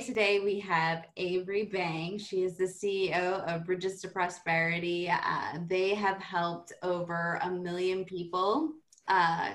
[0.00, 2.16] today we have Avery Bang.
[2.16, 5.10] She is the CEO of Bridges to Prosperity.
[5.10, 8.72] Uh, they have helped over a million people
[9.08, 9.50] uh,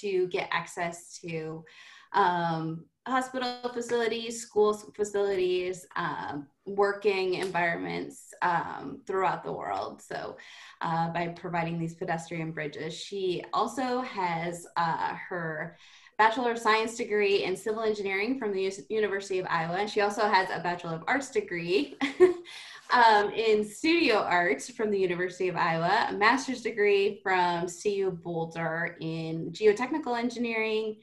[0.00, 1.64] to get access to
[2.12, 10.02] um, hospital facilities, school facilities, um, working environments um, throughout the world.
[10.02, 10.36] So,
[10.80, 15.76] uh, by providing these pedestrian bridges, she also has uh, her
[16.18, 19.74] Bachelor of Science degree in Civil Engineering from the University of Iowa.
[19.74, 21.96] And she also has a Bachelor of Arts degree
[22.90, 28.96] um, in Studio Arts from the University of Iowa, a master's degree from CU Boulder
[29.00, 30.96] in Geotechnical Engineering,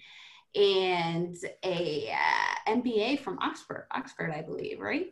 [0.55, 5.07] and a uh, MBA from Oxford, Oxford, I believe, right?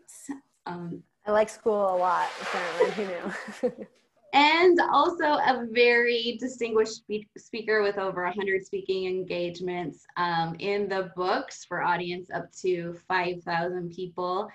[0.66, 3.86] Um, I like school a lot, apparently, you know.
[4.34, 11.12] and also a very distinguished spe- speaker with over 100 speaking engagements um, in the
[11.16, 14.50] books for audience up to 5,000 people,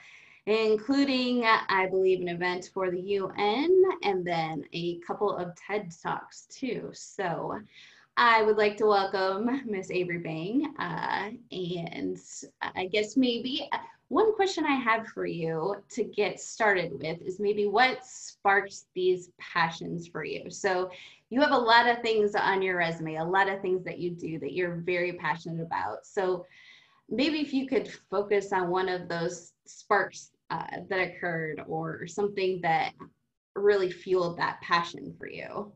[0.46, 6.46] including, I believe, an event for the UN and then a couple of TED Talks
[6.50, 6.90] too.
[6.94, 7.60] So
[8.16, 10.74] I would like to welcome Miss Avery Bang.
[10.78, 12.18] Uh, and
[12.62, 13.68] I guess maybe
[14.08, 19.30] one question I have for you to get started with is maybe what sparks these
[19.38, 20.48] passions for you?
[20.50, 20.90] So
[21.30, 24.10] you have a lot of things on your resume, a lot of things that you
[24.10, 26.06] do that you're very passionate about.
[26.06, 26.46] So
[27.08, 32.60] maybe if you could focus on one of those sparks uh, that occurred or something
[32.62, 32.92] that
[33.56, 35.72] really fueled that passion for you.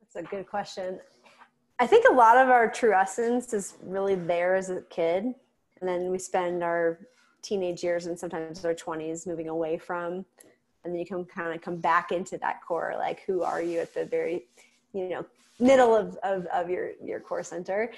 [0.00, 1.00] That's a good question.
[1.80, 5.34] I think a lot of our true essence is really there as a kid.
[5.80, 6.98] And then we spend our
[7.42, 10.24] teenage years and sometimes our 20s moving away from.
[10.84, 13.80] And then you can kind of come back into that core, like who are you
[13.80, 14.46] at the very,
[14.92, 15.26] you know,
[15.60, 17.92] middle of, of, of your, your core center.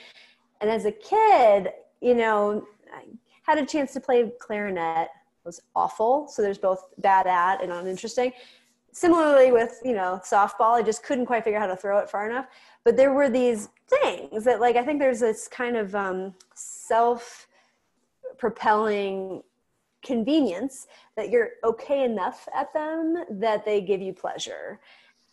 [0.60, 3.04] And as a kid, you know, I
[3.42, 5.08] had a chance to play clarinet.
[5.08, 6.28] It was awful.
[6.28, 8.32] So there's both bad at and uninteresting
[8.92, 12.10] similarly with you know softball i just couldn't quite figure out how to throw it
[12.10, 12.46] far enough
[12.84, 17.46] but there were these things that like i think there's this kind of um, self
[18.40, 19.42] propelling
[20.02, 24.80] convenience that you're okay enough at them that they give you pleasure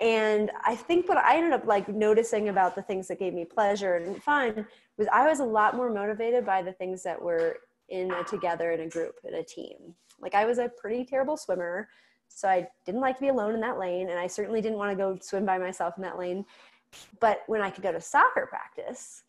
[0.02, 3.46] and i think what i ended up like noticing about the things that gave me
[3.46, 4.68] pleasure and fun
[4.98, 7.58] was i was a lot more motivated by the things that were
[7.88, 11.38] in a together in a group in a team like i was a pretty terrible
[11.38, 11.88] swimmer
[12.30, 14.92] so I didn't like to be alone in that lane, and I certainly didn't want
[14.92, 16.46] to go swim by myself in that lane.
[17.20, 19.24] But when I could go to soccer practice,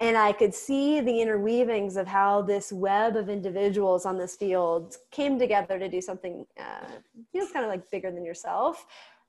[0.00, 4.96] and I could see the interweavings of how this web of individuals on this field
[5.10, 6.88] came together to do something, uh,
[7.32, 8.86] feels kind of like bigger than yourself.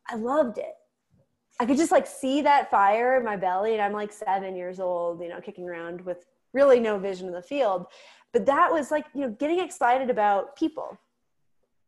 [0.07, 0.73] I loved it.
[1.59, 4.79] I could just like see that fire in my belly, and I'm like seven years
[4.79, 7.85] old, you know, kicking around with really no vision of the field.
[8.33, 10.99] But that was like, you know, getting excited about people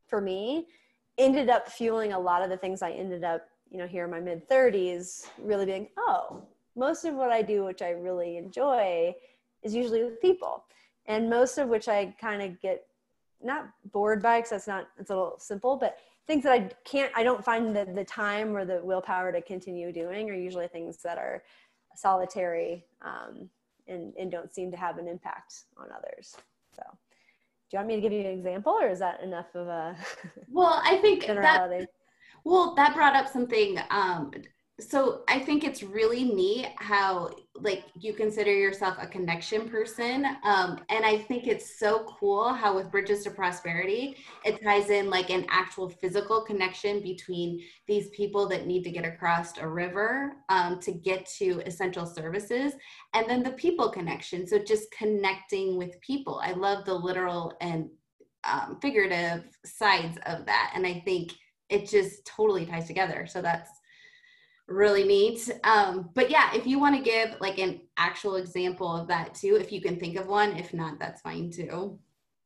[0.07, 0.67] for me
[1.17, 4.11] ended up fueling a lot of the things I ended up, you know, here in
[4.11, 6.43] my mid 30s, really being, oh,
[6.77, 9.15] most of what I do, which I really enjoy,
[9.63, 10.63] is usually with people.
[11.05, 12.85] And most of which I kind of get
[13.41, 17.11] not bored by because that's not, it's a little simple, but things that I can't,
[17.15, 20.97] I don't find the, the time or the willpower to continue doing are usually things
[21.03, 21.43] that are
[21.95, 23.49] solitary um,
[23.87, 26.35] and, and don't seem to have an impact on others.
[26.75, 26.83] So
[27.69, 29.95] do you want me to give you an example or is that enough of a
[30.49, 31.87] well i think that
[32.45, 34.31] well that brought up something um
[34.79, 40.79] so i think it's really neat how like you consider yourself a connection person um,
[40.89, 44.15] and i think it's so cool how with bridges to prosperity
[44.45, 49.05] it ties in like an actual physical connection between these people that need to get
[49.05, 52.73] across a river um, to get to essential services
[53.13, 54.45] and then the people connection.
[54.47, 56.39] So just connecting with people.
[56.43, 57.89] I love the literal and
[58.43, 61.33] um, figurative sides of that and i think
[61.69, 63.27] it just totally ties together.
[63.27, 63.69] So that's
[64.67, 65.49] really neat.
[65.63, 69.57] Um, but yeah, if you want to give like an actual example of that too,
[69.59, 71.97] if you can think of one, if not, that's fine too.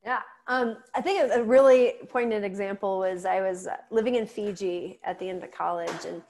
[0.04, 5.20] Yeah, um, I think a really poignant example was I was living in Fiji at
[5.20, 6.22] the end of college, and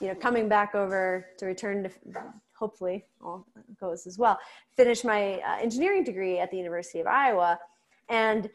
[0.00, 1.90] you know, coming back over to return to
[2.54, 3.44] hopefully all
[3.80, 4.38] goes as well,
[4.76, 7.58] finish my uh, engineering degree at the University of Iowa,
[8.08, 8.48] and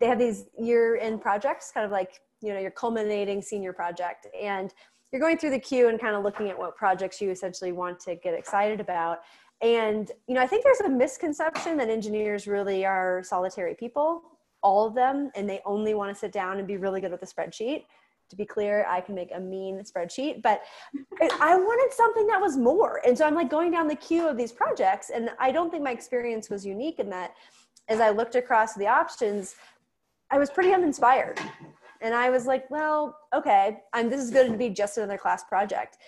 [0.00, 4.74] they have these year-end projects, kind of like you know your culminating senior project, and
[5.16, 7.98] you're going through the queue and kind of looking at what projects you essentially want
[7.98, 9.20] to get excited about.
[9.62, 14.22] And, you know, I think there's a misconception that engineers really are solitary people,
[14.62, 17.22] all of them, and they only want to sit down and be really good with
[17.22, 17.84] a spreadsheet.
[18.28, 20.60] To be clear, I can make a mean spreadsheet, but
[21.40, 23.00] I wanted something that was more.
[23.06, 25.82] And so I'm like going down the queue of these projects, and I don't think
[25.82, 27.32] my experience was unique in that
[27.88, 29.54] as I looked across the options,
[30.30, 31.40] I was pretty uninspired.
[32.00, 35.44] And I was like, well, okay, I'm, this is going to be just another class
[35.44, 35.98] project.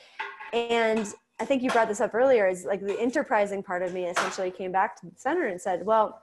[0.52, 4.06] And I think you brought this up earlier is like the enterprising part of me
[4.06, 6.22] essentially came back to the center and said, well,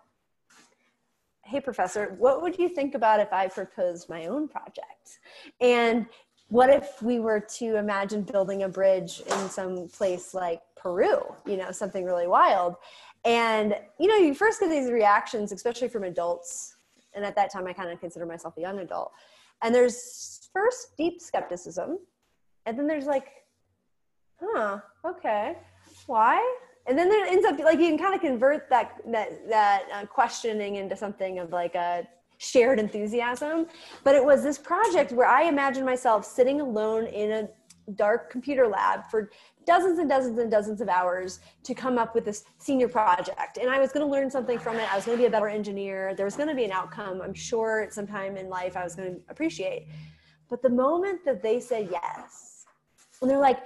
[1.44, 5.20] hey, professor, what would you think about if I proposed my own project?
[5.62, 6.08] And
[6.50, 11.58] what if we were to imagine building a bridge in some place like Peru, you
[11.58, 12.76] know, something really wild?
[13.24, 16.76] And, you know, you first get these reactions, especially from adults.
[17.14, 19.12] And at that time, I kind of consider myself a young adult.
[19.66, 21.98] And there's first deep skepticism.
[22.68, 23.30] And then there's like,
[24.40, 25.58] huh, okay.
[26.06, 26.38] Why?
[26.86, 30.06] And then there ends up like you can kind of convert that that that uh,
[30.06, 32.08] questioning into something of like a
[32.38, 33.66] shared enthusiasm.
[34.04, 37.50] But it was this project where I imagined myself sitting alone in a
[37.96, 39.32] dark computer lab for
[39.66, 43.58] dozens and dozens and dozens of hours to come up with this senior project.
[43.58, 44.92] And I was going to learn something from it.
[44.92, 46.14] I was going to be a better engineer.
[46.16, 47.22] There was going to be an outcome.
[47.22, 49.88] I'm sure at some time in life I was going to appreciate.
[50.50, 52.66] But the moment that they said yes,
[53.22, 53.60] and they're like,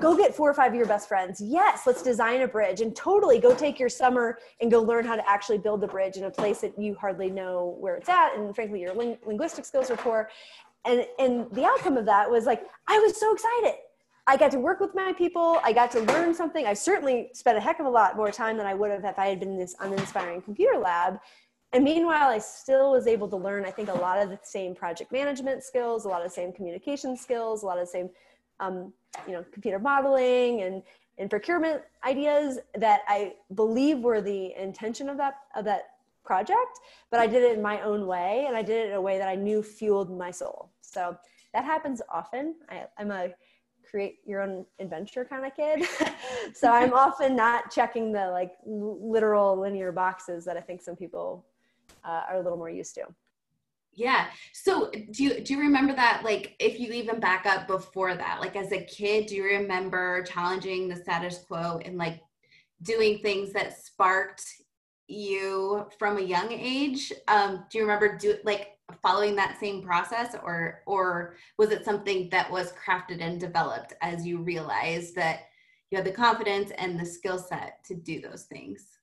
[0.00, 1.40] go get four or five of your best friends.
[1.40, 5.16] Yes, let's design a bridge and totally go take your summer and go learn how
[5.16, 8.36] to actually build the bridge in a place that you hardly know where it's at.
[8.36, 10.30] And frankly, your ling- linguistic skills are poor.
[10.84, 13.80] And, and the outcome of that was like, I was so excited.
[14.28, 15.58] I got to work with my people.
[15.64, 16.66] I got to learn something.
[16.66, 19.18] I certainly spent a heck of a lot more time than I would have if
[19.18, 21.18] I had been in this uninspiring computer lab.
[21.72, 24.74] And meanwhile, I still was able to learn, I think, a lot of the same
[24.74, 28.10] project management skills, a lot of the same communication skills, a lot of the same
[28.60, 28.92] um,
[29.26, 30.82] you know, computer modeling and,
[31.16, 35.84] and procurement ideas that I believe were the intention of that, of that
[36.22, 36.80] project,
[37.10, 39.16] but I did it in my own way and I did it in a way
[39.16, 40.70] that I knew fueled my soul.
[40.82, 41.16] So
[41.54, 42.56] that happens often.
[42.68, 43.30] I, I'm a
[43.90, 45.86] create your own adventure kind of kid.
[46.54, 51.44] so I'm often not checking the like literal linear boxes that I think some people
[52.04, 53.04] uh, are a little more used to.
[53.94, 54.26] Yeah.
[54.52, 58.38] So do you do you remember that like if you even back up before that,
[58.40, 62.20] like as a kid, do you remember challenging the status quo and like
[62.82, 64.44] doing things that sparked
[65.08, 67.12] you from a young age?
[67.26, 72.28] Um, do you remember do like following that same process or or was it something
[72.30, 75.48] that was crafted and developed as you realized that
[75.90, 78.98] you had the confidence and the skill set to do those things?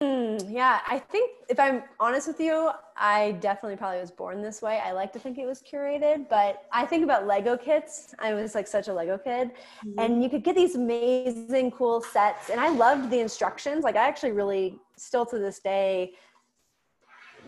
[0.00, 4.62] Mm, yeah, I think if I'm honest with you, I definitely probably was born this
[4.62, 4.80] way.
[4.84, 8.14] I like to think it was curated, but I think about Lego kits.
[8.20, 9.98] I was like such a Lego kid, mm-hmm.
[9.98, 12.48] and you could get these amazing, cool sets.
[12.48, 13.82] And I loved the instructions.
[13.82, 16.12] Like, I actually really, still to this day,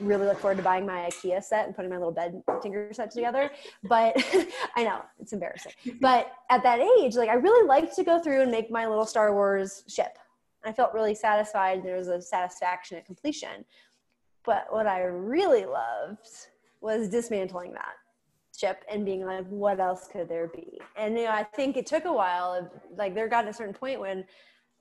[0.01, 3.11] really look forward to buying my IKEA set and putting my little bed tinker set
[3.11, 3.51] together.
[3.85, 4.15] But
[4.77, 5.73] I know it's embarrassing.
[6.01, 9.07] But at that age, like I really liked to go through and make my little
[9.07, 10.19] Star Wars ship.
[10.65, 11.83] I felt really satisfied.
[11.83, 13.65] There was a satisfaction at completion.
[14.45, 16.29] But what I really loved
[16.81, 17.95] was dismantling that
[18.57, 20.81] ship and being like, what else could there be?
[20.97, 22.71] And you know, I think it took a while.
[22.97, 24.25] Like there got a certain point when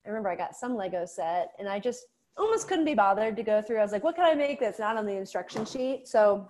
[0.06, 2.06] I remember I got some Lego set and I just
[2.40, 3.78] almost couldn't be bothered to go through.
[3.78, 6.08] I was like, what can I make that's not on the instruction sheet?
[6.08, 6.50] So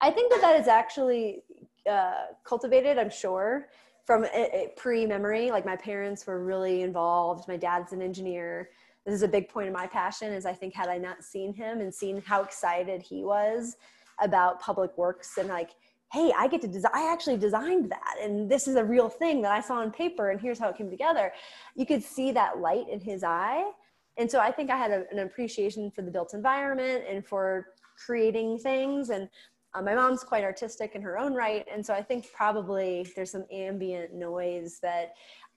[0.00, 1.44] I think that that is actually
[1.88, 3.68] uh, cultivated, I'm sure,
[4.04, 8.70] from a pre-memory like my parents were really involved my dad's an engineer
[9.06, 11.52] this is a big point of my passion is i think had i not seen
[11.52, 13.76] him and seen how excited he was
[14.20, 15.70] about public works and like
[16.12, 19.40] hey i get to design i actually designed that and this is a real thing
[19.40, 21.32] that i saw on paper and here's how it came together
[21.76, 23.70] you could see that light in his eye
[24.16, 27.68] and so i think i had a, an appreciation for the built environment and for
[27.96, 29.28] creating things and
[29.74, 31.66] uh, my mom's quite artistic in her own right.
[31.72, 35.14] And so I think probably there's some ambient noise that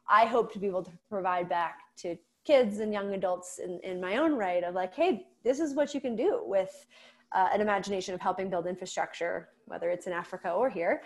[0.07, 3.99] I hope to be able to provide back to kids and young adults in, in
[3.99, 6.85] my own right of like, hey, this is what you can do with
[7.33, 11.01] uh, an imagination of helping build infrastructure, whether it's in Africa or here,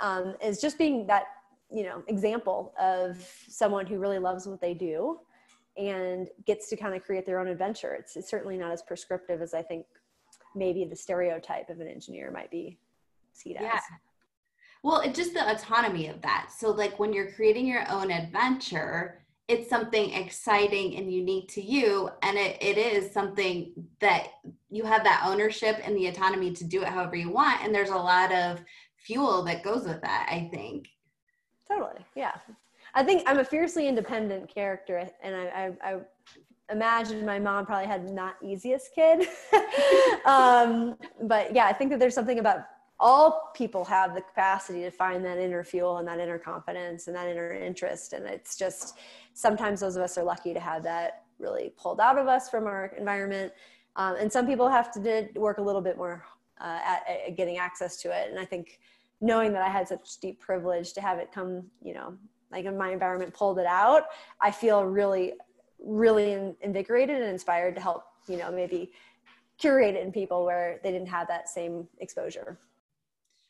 [0.00, 1.24] um, is just being that
[1.74, 5.18] you know example of someone who really loves what they do
[5.76, 7.94] and gets to kind of create their own adventure.
[7.94, 9.86] It's, it's certainly not as prescriptive as I think
[10.54, 12.78] maybe the stereotype of an engineer might be
[13.32, 13.76] seen yeah.
[13.76, 13.82] as.
[14.82, 16.50] Well, it's just the autonomy of that.
[16.56, 22.10] So, like when you're creating your own adventure, it's something exciting and unique to you.
[22.22, 24.28] And it, it is something that
[24.70, 27.62] you have that ownership and the autonomy to do it however you want.
[27.62, 28.60] And there's a lot of
[28.96, 30.88] fuel that goes with that, I think.
[31.68, 32.04] Totally.
[32.14, 32.32] Yeah.
[32.94, 35.96] I think I'm a fiercely independent character, and I, I, I
[36.70, 39.26] imagine my mom probably had not easiest kid.
[40.26, 42.60] um, but yeah, I think that there's something about
[43.00, 47.16] all people have the capacity to find that inner fuel and that inner confidence and
[47.16, 48.12] that inner interest.
[48.12, 48.96] And it's just
[49.34, 52.66] sometimes those of us are lucky to have that really pulled out of us from
[52.66, 53.52] our environment.
[53.96, 56.24] Um, and some people have to work a little bit more
[56.60, 58.30] uh, at, at, getting access to it.
[58.30, 58.78] And I think
[59.20, 62.14] knowing that I had such deep privilege to have it come, you know,
[62.52, 64.04] like in my environment pulled it out,
[64.40, 65.34] I feel really,
[65.84, 68.92] really invigorated and inspired to help, you know, maybe
[69.58, 72.58] curate it in people where they didn't have that same exposure.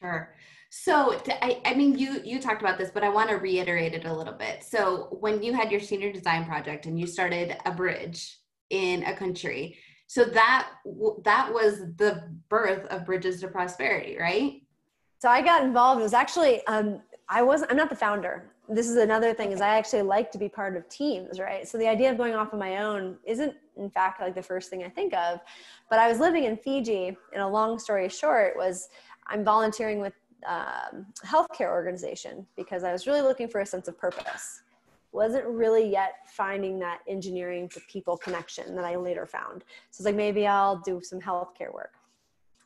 [0.00, 0.34] Sure.
[0.70, 4.06] So I, I mean, you you talked about this, but I want to reiterate it
[4.06, 4.64] a little bit.
[4.64, 8.38] So when you had your senior design project and you started a bridge
[8.70, 10.68] in a country, so that
[11.24, 14.62] that was the birth of Bridges to Prosperity, right?
[15.18, 16.00] So I got involved.
[16.00, 18.50] It was actually um, I wasn't I'm not the founder.
[18.68, 21.66] This is another thing is I actually like to be part of teams, right?
[21.66, 24.70] So the idea of going off on my own isn't in fact like the first
[24.70, 25.40] thing I think of.
[25.90, 28.88] But I was living in Fiji, and a long story short was
[29.26, 30.14] I'm volunteering with
[30.46, 34.62] um, healthcare organization because I was really looking for a sense of purpose.
[35.12, 39.64] Wasn't really yet finding that engineering to people connection that I later found.
[39.90, 41.92] So it's like maybe I'll do some healthcare work.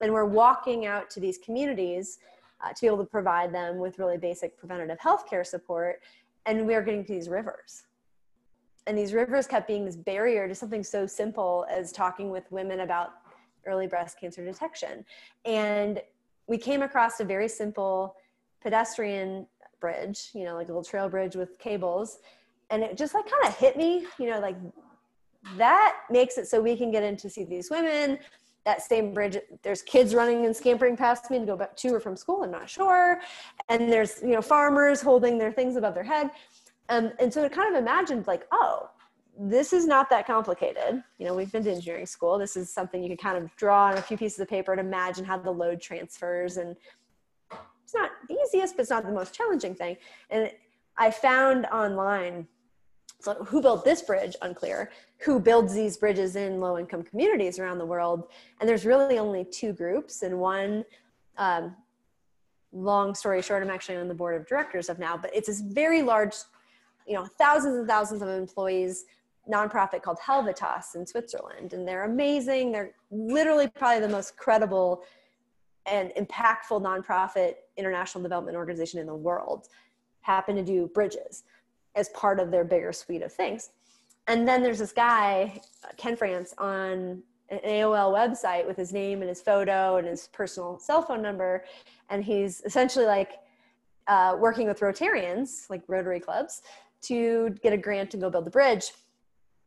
[0.01, 2.19] And we're walking out to these communities
[2.63, 6.01] uh, to be able to provide them with really basic preventative healthcare support.
[6.47, 7.85] And we are getting to these rivers.
[8.87, 12.81] And these rivers kept being this barrier to something so simple as talking with women
[12.81, 13.15] about
[13.67, 15.05] early breast cancer detection.
[15.45, 16.01] And
[16.47, 18.15] we came across a very simple
[18.63, 19.47] pedestrian
[19.81, 22.19] bridge, you know, like a little trail bridge with cables.
[22.71, 24.57] And it just like kind of hit me, you know, like
[25.57, 28.19] that makes it so we can get in to see these women.
[28.67, 32.01] That same bridge, there's kids running and scampering past me to go back to or
[32.01, 33.21] from school, I'm not sure.
[33.71, 36.31] And there's, you know, farmers holding their things above their head.
[36.91, 38.91] Um, and so it kind of imagined like, oh,
[39.39, 41.03] this is not that complicated.
[41.19, 42.39] You know, we've been to engineering school.
[42.39, 44.81] This is something you can kind of draw on a few pieces of paper and
[44.81, 46.57] imagine how the load transfers.
[46.57, 46.77] And
[47.51, 49.97] it's not the easiest, but it's not the most challenging thing.
[50.31, 50.51] And
[50.99, 52.49] I found online,
[53.21, 54.37] so who built this bridge?
[54.43, 54.91] Unclear.
[55.19, 58.29] Who builds these bridges in low income communities around the world?
[58.61, 60.85] And there's really only two groups, and one,
[61.37, 61.75] um,
[62.73, 65.61] long story short, I'm actually on the board of directors of now, but it's this
[65.61, 66.35] very large,
[67.07, 69.07] you know, thousands and thousands of employees
[69.51, 71.73] nonprofit called Helvetas in Switzerland.
[71.73, 72.73] And they're amazing.
[72.73, 75.03] They're literally probably the most credible
[75.87, 79.69] and impactful nonprofit international development organization in the world.
[80.21, 81.45] Happen to do bridges
[81.97, 83.71] as part of their bigger suite of things.
[84.29, 85.61] And then there's this guy,
[85.97, 90.79] Ken Frantz, on an AOL website with his name and his photo and his personal
[90.79, 91.65] cell phone number.
[92.11, 93.39] And he's essentially like
[94.09, 96.63] uh, working with Rotarians, like Rotary clubs,
[97.03, 98.93] to get a grant to go build the bridge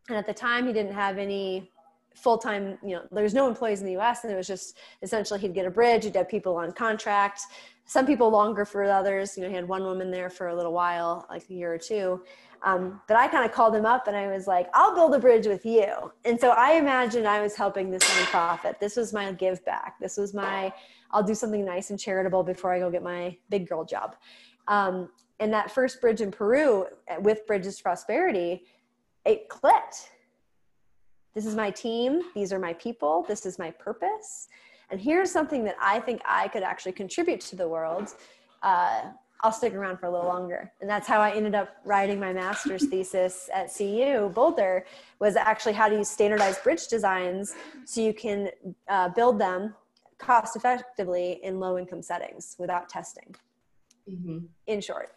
[0.10, 1.72] and at the time he didn't have any
[2.16, 5.54] full-time you know there's no employees in the us and it was just essentially he'd
[5.54, 7.42] get a bridge he'd have people on contract.
[7.86, 10.74] Some people longer for others you know he had one woman there for a little
[10.74, 12.22] while like a year or two.
[12.62, 15.20] Um, but i kind of called him up and i was like i'll build a
[15.20, 16.12] bridge with you.
[16.26, 18.80] And so i imagined i was helping this nonprofit.
[18.80, 20.00] This was my give back.
[20.00, 20.74] This was my
[21.12, 24.16] i'll do something nice and charitable before i go get my big girl job.
[24.68, 26.86] Um, and that first bridge in peru
[27.22, 28.66] with bridges prosperity
[29.26, 30.12] it clicked.
[31.40, 32.20] This is my team.
[32.36, 33.24] These are my people.
[33.26, 34.50] This is my purpose.
[34.90, 38.14] And here's something that I think I could actually contribute to the world.
[38.62, 39.04] Uh,
[39.40, 40.70] I'll stick around for a little longer.
[40.82, 44.86] And that's how I ended up writing my master's thesis at CU Boulder
[45.20, 47.56] was actually how to use standardized bridge designs
[47.86, 48.50] so you can
[48.90, 49.74] uh, build them
[50.18, 53.34] cost effectively in low income settings without testing.
[54.12, 54.40] Mm-hmm.
[54.68, 55.12] In short.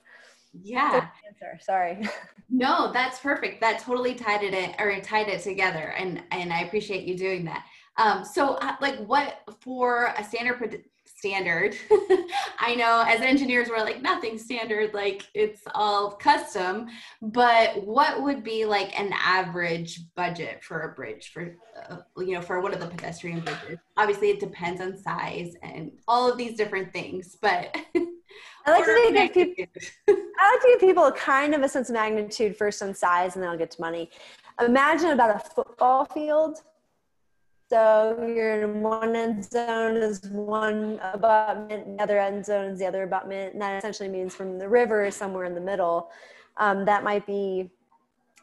[0.52, 1.08] Yeah.
[1.26, 1.58] Answer.
[1.60, 2.08] Sorry.
[2.54, 3.62] No, that's perfect.
[3.62, 7.46] That totally tied it in, or tied it together, and and I appreciate you doing
[7.46, 7.64] that.
[7.96, 11.76] Um, so, uh, like, what for a standard standard?
[12.58, 16.88] I know as engineers we're like nothing standard, like it's all custom.
[17.22, 21.56] But what would be like an average budget for a bridge for
[21.88, 23.78] uh, you know for one of the pedestrian bridges?
[23.96, 27.74] Obviously, it depends on size and all of these different things, but.
[28.64, 28.84] I like
[29.34, 32.82] to give people, I like to give people kind of a sense of magnitude first
[32.82, 34.10] on size, and then I'll get to money.
[34.60, 36.62] Imagine about a football field.
[37.70, 42.86] So you're in one end zone is one abutment, the other end zone is the
[42.86, 46.10] other abutment, and that essentially means from the river somewhere in the middle.
[46.56, 47.70] Um, that might be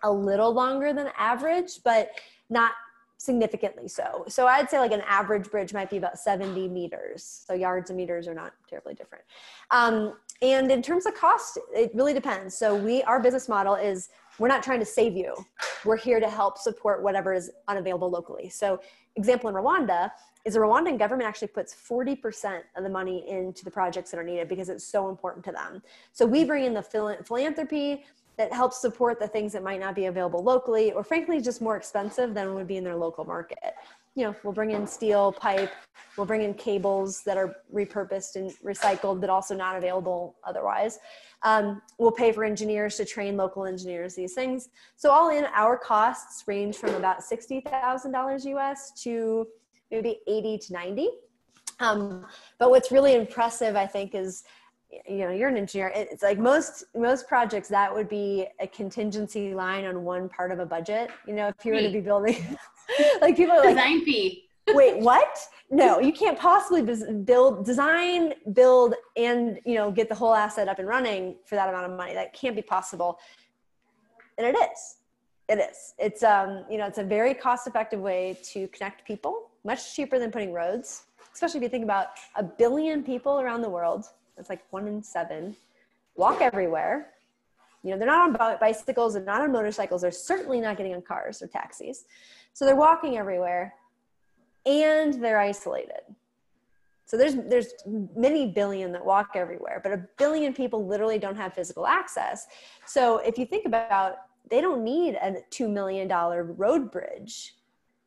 [0.01, 2.11] a little longer than average, but
[2.49, 2.71] not
[3.17, 4.23] significantly so.
[4.29, 7.43] So I'd say like an average bridge might be about 70 meters.
[7.45, 9.25] So yards and meters are not terribly different.
[9.69, 12.55] Um, and in terms of cost, it really depends.
[12.55, 15.36] So we, our business model is we're not trying to save you.
[15.84, 18.50] We're here to help support whatever is unavailable locally.
[18.50, 18.79] So
[19.15, 20.12] example in Rwanda
[20.46, 24.24] is the Rwandan government actually puts 40% of the money into the projects that are
[24.24, 25.81] needed because it's so important to them.
[26.13, 28.05] So we bring in the philanthropy,
[28.39, 31.75] that helps support the things that might not be available locally or frankly just more
[31.75, 33.75] expensive than would be in their local market.
[34.15, 35.74] You know we'll bring in steel pipe
[36.15, 41.00] we'll bring in cables that are repurposed and recycled but also not available otherwise.
[41.43, 44.69] Um, we'll pay for engineers to train local engineers these things.
[44.96, 49.48] So all in our costs range from about $60000 us to
[49.91, 51.10] maybe 80 to 90
[51.81, 52.25] um,
[52.58, 54.43] but what's really impressive i think is
[55.08, 59.53] you know you're an engineer it's like most most projects that would be a contingency
[59.53, 62.58] line on one part of a budget you know if you were to be building
[63.22, 64.46] like people are like design fee.
[64.69, 65.38] Wait what?
[65.72, 66.81] No you can't possibly
[67.24, 71.69] build design build and you know get the whole asset up and running for that
[71.69, 72.13] amount of money.
[72.13, 73.19] That can't be possible.
[74.38, 74.96] And it is.
[75.48, 75.93] It is.
[75.98, 80.17] It's um you know it's a very cost effective way to connect people much cheaper
[80.17, 81.03] than putting roads
[81.34, 84.05] especially if you think about a billion people around the world
[84.39, 85.55] it's like one in seven,
[86.15, 87.10] walk everywhere.
[87.84, 91.01] You know, they're not on bicycles, they're not on motorcycles, they're certainly not getting on
[91.01, 92.05] cars or taxis.
[92.53, 93.74] So they're walking everywhere
[94.65, 96.01] and they're isolated.
[97.05, 97.74] So there's there's
[98.15, 102.48] many billion that walk everywhere, but a billion people literally don't have physical access.
[102.86, 104.17] So if you think about
[104.50, 106.08] they don't need a $2 million
[106.58, 107.55] road bridge.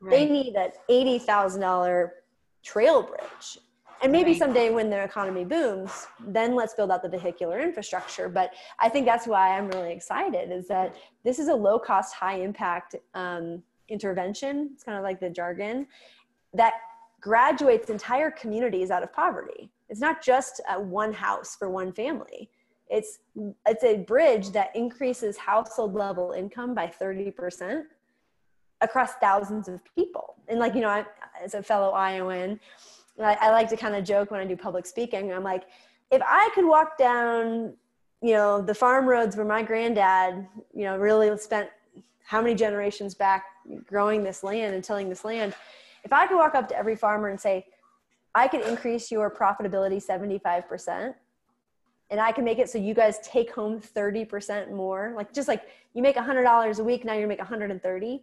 [0.01, 0.11] Right.
[0.11, 2.11] They need an $80,000
[2.63, 3.59] trail bridge
[4.03, 4.39] and maybe right.
[4.39, 8.29] someday when the economy booms then let's build out the vehicular infrastructure.
[8.29, 10.95] But i think that's why i'm really excited is that
[11.25, 15.87] this is a low cost high impact um, intervention it's kind of like the jargon
[16.55, 16.75] that
[17.23, 19.71] graduates entire communities out of poverty.
[19.89, 22.51] It's not just one house for one family.
[22.91, 23.21] It's
[23.67, 27.85] it's a bridge that increases household level income by 30%
[28.83, 30.35] across thousands of people.
[30.49, 31.07] And like you know I,
[31.43, 32.61] as a fellow iowan
[33.21, 35.33] I, I like to kind of joke when I do public speaking.
[35.33, 35.65] I'm like,
[36.11, 37.75] if I could walk down,
[38.21, 41.69] you know, the farm roads where my granddad, you know, really spent
[42.25, 43.45] how many generations back
[43.87, 45.55] growing this land and tilling this land,
[46.05, 47.67] if I could walk up to every farmer and say,
[48.35, 51.15] I could increase your profitability 75%,
[52.11, 55.65] and I can make it so you guys take home 30% more, like just like
[55.95, 58.23] you make $100 a week, now you make 130.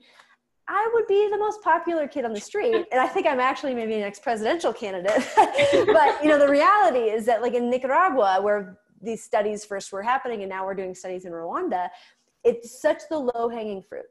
[0.69, 2.85] I would be the most popular kid on the street.
[2.91, 5.27] And I think I'm actually maybe an ex presidential candidate.
[5.35, 10.03] but, you know, the reality is that, like in Nicaragua, where these studies first were
[10.03, 11.89] happening, and now we're doing studies in Rwanda,
[12.43, 14.05] it's such the low hanging fruit.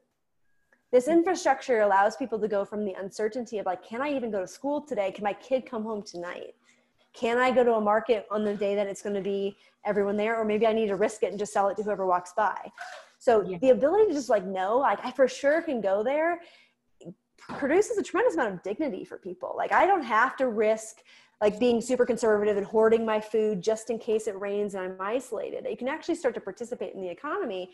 [0.91, 4.41] This infrastructure allows people to go from the uncertainty of, like, can I even go
[4.41, 5.11] to school today?
[5.11, 6.55] Can my kid come home tonight?
[7.13, 10.17] Can I go to a market on the day that it's going to be everyone
[10.17, 10.37] there?
[10.37, 12.71] Or maybe I need to risk it and just sell it to whoever walks by
[13.19, 13.57] so yeah.
[13.59, 16.39] the ability to just like know, like I for sure can go there
[17.47, 19.53] produces a tremendous amount of dignity for people.
[19.55, 21.03] Like I don't have to risk
[21.41, 24.97] like being super conservative and hoarding my food just in case it rains and I'm
[24.99, 25.65] isolated.
[25.69, 27.71] You can actually start to participate in the economy.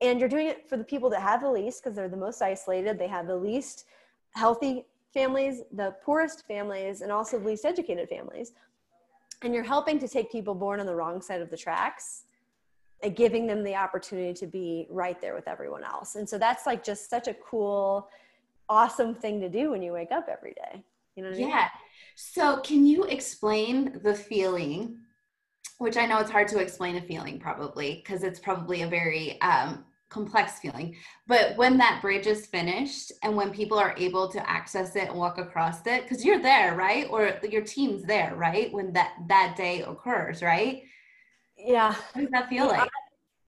[0.00, 2.42] And you're doing it for the people that have the least because they're the most
[2.42, 2.98] isolated.
[2.98, 3.86] They have the least
[4.34, 8.52] healthy families, the poorest families, and also the least educated families.
[9.42, 12.25] And you're helping to take people born on the wrong side of the tracks
[13.14, 16.16] giving them the opportunity to be right there with everyone else.
[16.16, 18.08] And so that's like just such a cool,
[18.68, 20.82] awesome thing to do when you wake up every day.
[21.14, 21.46] You know yeah.
[21.46, 21.68] I mean?
[22.14, 24.98] So can you explain the feeling,
[25.78, 29.40] which I know it's hard to explain a feeling probably because it's probably a very
[29.40, 30.96] um, complex feeling.
[31.26, 35.18] But when that bridge is finished and when people are able to access it and
[35.18, 37.06] walk across it, because you're there, right?
[37.10, 38.72] Or your team's there, right?
[38.72, 40.84] When that that day occurs, right?
[41.58, 41.94] Yeah.
[42.12, 42.90] What does that feel like?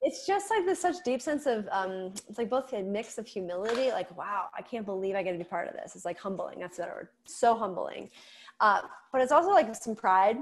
[0.00, 3.26] It's just like this such deep sense of um it's like both a mix of
[3.26, 5.96] humility like wow i can't believe i get to be part of this.
[5.96, 6.60] It's like humbling.
[6.60, 8.10] That's the word so humbling.
[8.60, 10.38] Uh, but it's also like some pride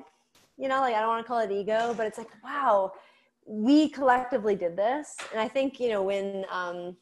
[0.58, 2.92] you know like i don't want to call it ego but it's like wow
[3.46, 5.16] we collectively did this.
[5.32, 6.96] And i think you know when um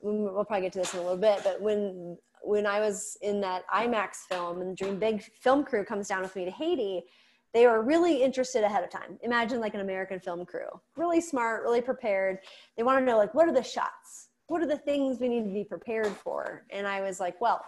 [0.00, 3.40] we'll probably get to this in a little bit but when when i was in
[3.40, 7.04] that imax film and the dream big film crew comes down with me to haiti
[7.54, 9.16] they are really interested ahead of time.
[9.22, 12.38] Imagine like an American film crew, really smart, really prepared.
[12.76, 14.28] They want to know like, what are the shots?
[14.48, 16.66] What are the things we need to be prepared for?
[16.70, 17.64] And I was like, well,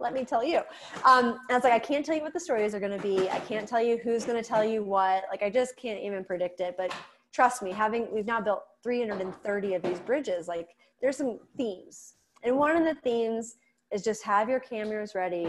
[0.00, 0.58] let me tell you.
[1.04, 3.28] Um, I was like, I can't tell you what the stories are going to be.
[3.28, 5.24] I can't tell you who's going to tell you what.
[5.28, 6.76] Like, I just can't even predict it.
[6.78, 6.94] But
[7.32, 10.46] trust me, having we've now built 330 of these bridges.
[10.46, 13.56] Like, there's some themes, and one of the themes
[13.92, 15.48] is just have your cameras ready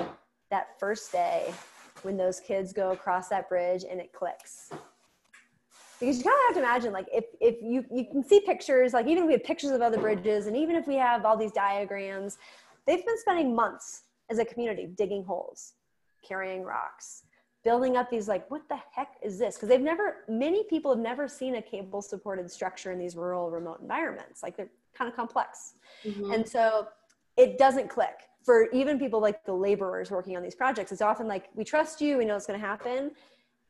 [0.50, 1.54] that first day
[2.04, 4.72] when those kids go across that bridge and it clicks.
[6.00, 8.94] Because you kind of have to imagine like if, if you, you can see pictures
[8.94, 11.36] like even if we have pictures of other bridges and even if we have all
[11.36, 12.38] these diagrams
[12.88, 15.74] they've been spending months as a community digging holes
[16.24, 17.24] carrying rocks
[17.64, 19.56] building up these like what the heck is this?
[19.56, 23.50] Because they've never many people have never seen a cable supported structure in these rural
[23.50, 24.44] remote environments.
[24.44, 25.74] Like they're kind of complex.
[26.06, 26.32] Mm-hmm.
[26.32, 26.88] and so
[27.38, 31.28] it doesn't click for even people like the laborers working on these projects it's often
[31.28, 33.12] like we trust you we know it's going to happen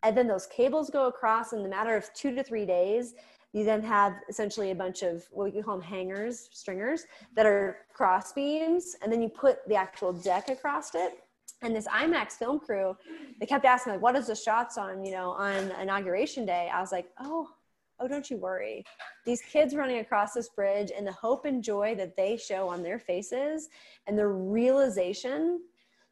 [0.04, 3.16] and then those cables go across in the matter of two to three days
[3.52, 7.06] you then have essentially a bunch of what we call them hangers stringers
[7.36, 11.24] that are cross beams and then you put the actual deck across it
[11.62, 12.96] and this IMAX film crew,
[13.40, 16.70] they kept asking like, "What is the shots on?" You know, on inauguration day.
[16.74, 17.50] I was like, "Oh,
[18.00, 18.84] oh, don't you worry.
[19.26, 22.84] These kids running across this bridge and the hope and joy that they show on
[22.84, 23.70] their faces,
[24.08, 25.62] and the realization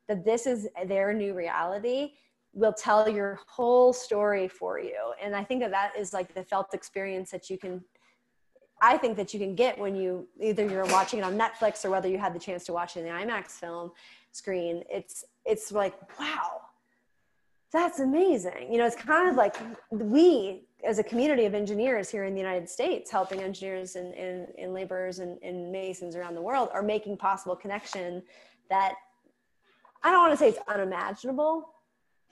[0.07, 2.11] that this is their new reality."
[2.57, 6.43] will tell your whole story for you and i think that that is like the
[6.43, 7.83] felt experience that you can
[8.81, 11.91] i think that you can get when you either you're watching it on netflix or
[11.91, 13.91] whether you had the chance to watch it in the imax film
[14.31, 16.61] screen it's it's like wow
[17.71, 19.55] that's amazing you know it's kind of like
[19.91, 24.47] we as a community of engineers here in the united states helping engineers and, and,
[24.57, 28.21] and laborers and, and masons around the world are making possible connection
[28.69, 28.95] that
[30.03, 31.73] i don't want to say it's unimaginable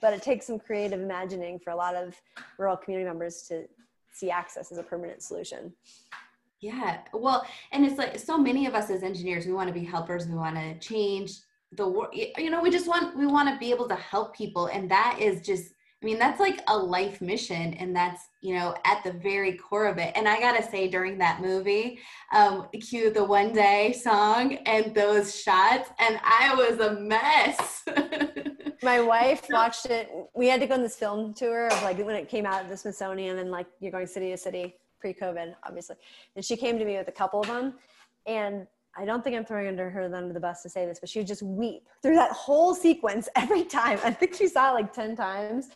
[0.00, 2.14] but it takes some creative imagining for a lot of
[2.58, 3.64] rural community members to
[4.12, 5.72] see access as a permanent solution.
[6.60, 9.84] Yeah well and it's like so many of us as engineers we want to be
[9.84, 11.32] helpers we want to change
[11.72, 14.66] the world you know we just want we want to be able to help people
[14.66, 18.74] and that is just i mean that's like a life mission and that's you know
[18.84, 20.12] at the very core of it.
[20.16, 21.98] And i gotta say during that movie
[22.32, 27.84] um cue the one day song and those shots and i was a mess.
[28.82, 30.10] My wife watched it.
[30.34, 32.68] We had to go on this film tour of like when it came out at
[32.68, 35.96] the smithsonian and like you're going city to city pre-covid obviously.
[36.36, 37.74] And she came to me with a couple of them
[38.26, 38.66] and
[38.98, 41.18] I don't think I'm throwing under her under the bus to say this, but she
[41.18, 43.98] would just weep through that whole sequence every time.
[44.02, 45.68] I think she saw it like 10 times.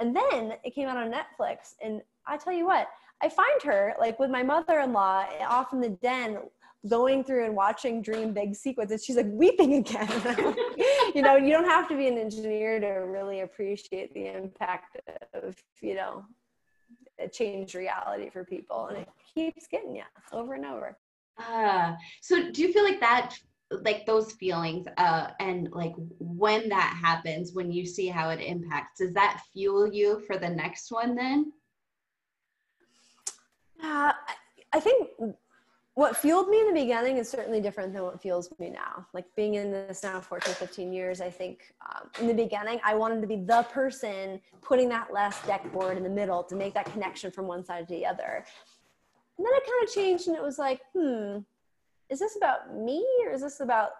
[0.00, 1.74] And then it came out on Netflix.
[1.82, 2.88] And I tell you what,
[3.22, 6.38] I find her like with my mother in law off in the den
[6.88, 9.04] going through and watching Dream Big sequences.
[9.04, 10.08] She's like weeping again.
[11.14, 14.98] you know, you don't have to be an engineer to really appreciate the impact
[15.32, 16.24] of, you know,
[17.18, 18.86] a changed reality for people.
[18.86, 20.96] And it keeps getting you over and over.
[21.38, 23.34] Uh, so do you feel like that
[23.82, 29.00] like those feelings uh and like when that happens when you see how it impacts
[29.00, 31.52] does that fuel you for the next one then?
[33.82, 34.12] Uh,
[34.72, 35.08] i think
[35.94, 39.06] what fueled me in the beginning is certainly different than what fuels me now.
[39.14, 42.94] Like being in this now 14 15 years i think um, in the beginning i
[42.94, 46.74] wanted to be the person putting that last deck board in the middle to make
[46.74, 48.44] that connection from one side to the other
[49.38, 51.38] and then it kind of changed and it was like, hmm,
[52.08, 53.90] is this about me or is this about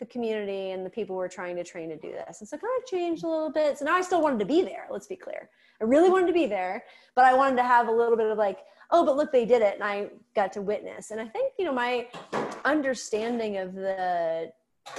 [0.00, 2.40] the community and the people we're trying to train to do this?
[2.40, 3.78] And so kind of changed a little bit.
[3.78, 4.88] So now I still wanted to be there.
[4.90, 5.48] Let's be clear.
[5.80, 8.38] I really wanted to be there, but I wanted to have a little bit of
[8.38, 9.74] like, oh, but look, they did it.
[9.74, 11.12] And I got to witness.
[11.12, 12.08] And I think, you know, my
[12.64, 14.50] understanding of the,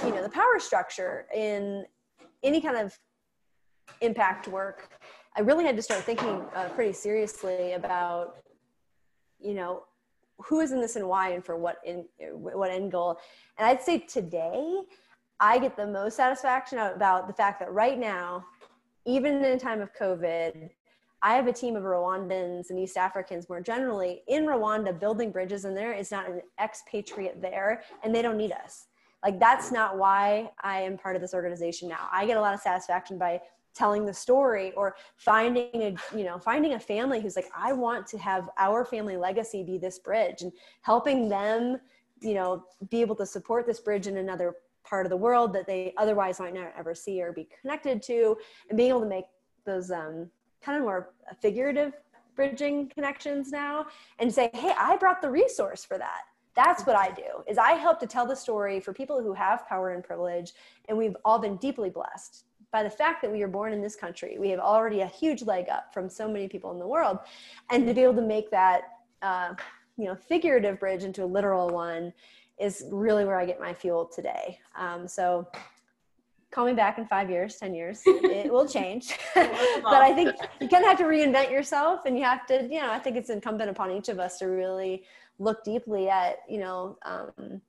[0.04, 1.84] you know, the power structure in
[2.42, 2.98] any kind of
[4.00, 4.90] impact work,
[5.36, 8.36] I really had to start thinking uh, pretty seriously about
[9.44, 9.84] you know
[10.38, 13.18] who is in this and why and for what in what end goal.
[13.58, 14.80] And i'd say today
[15.40, 18.44] i get the most satisfaction about the fact that right now
[19.04, 20.70] even in a time of covid
[21.22, 25.64] i have a team of rwandans and east africans more generally in rwanda building bridges
[25.64, 28.86] and there is not an expatriate there and they don't need us.
[29.22, 32.08] Like that's not why i am part of this organization now.
[32.12, 33.40] I get a lot of satisfaction by
[33.74, 38.06] telling the story or finding a you know finding a family who's like i want
[38.06, 41.78] to have our family legacy be this bridge and helping them
[42.20, 45.66] you know be able to support this bridge in another part of the world that
[45.66, 48.36] they otherwise might not ever see or be connected to
[48.68, 49.24] and being able to make
[49.64, 50.28] those um,
[50.62, 51.10] kind of more
[51.40, 51.92] figurative
[52.36, 53.86] bridging connections now
[54.18, 56.22] and say hey i brought the resource for that.
[56.54, 59.66] That's what i do is i help to tell the story for people who have
[59.66, 60.52] power and privilege
[60.88, 63.94] and we've all been deeply blessed by the fact that we were born in this
[63.94, 64.36] country.
[64.36, 67.20] We have already a huge leg up from so many people in the world.
[67.70, 68.82] And to be able to make that,
[69.22, 69.54] uh,
[69.96, 72.12] you know, figurative bridge into a literal one
[72.58, 74.58] is really where I get my fuel today.
[74.74, 75.46] Um, so
[76.50, 79.16] call me back in five years, 10 years, it will change.
[79.36, 82.80] but I think you kind of have to reinvent yourself and you have to, you
[82.80, 85.04] know, I think it's incumbent upon each of us to really
[85.38, 87.60] look deeply at, you know, um,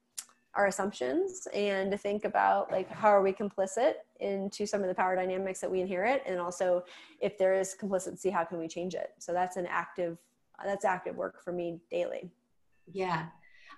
[0.56, 4.96] our assumptions and to think about like how are we complicit into some of the
[4.96, 6.24] power dynamics that we inherit?
[6.26, 6.84] And also
[7.20, 9.12] if there is complicity how can we change it?
[9.20, 10.18] So that's an active
[10.64, 12.30] that's active work for me daily.
[12.92, 13.28] Yeah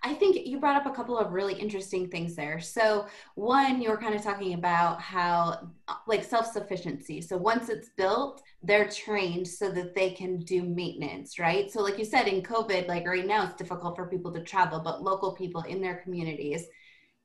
[0.04, 2.60] I think you brought up a couple of really interesting things there.
[2.60, 5.70] So, one, you were kind of talking about how,
[6.08, 7.22] like, self sufficiency.
[7.22, 11.72] So, once it's built, they're trained so that they can do maintenance, right?
[11.72, 14.80] So, like you said, in COVID, like right now, it's difficult for people to travel,
[14.80, 16.66] but local people in their communities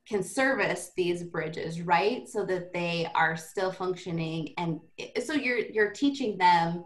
[0.08, 4.80] can service these bridges right so that they are still functioning and
[5.24, 6.84] so you're you're teaching them